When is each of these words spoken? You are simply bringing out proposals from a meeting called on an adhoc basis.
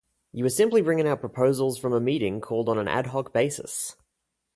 You 0.31 0.43
are 0.45 0.49
simply 0.49 0.81
bringing 0.81 1.07
out 1.07 1.19
proposals 1.19 1.77
from 1.77 1.93
a 1.93 1.99
meeting 1.99 2.41
called 2.41 2.69
on 2.69 2.79
an 2.79 2.87
adhoc 2.87 3.31
basis. 3.33 3.95